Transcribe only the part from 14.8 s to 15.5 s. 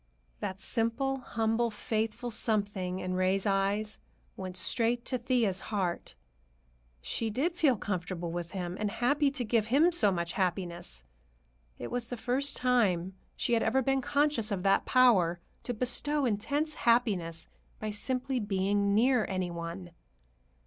power